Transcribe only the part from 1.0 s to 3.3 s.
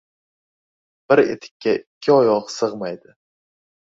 •Bir etikka ikki oyoq sig‘maydi.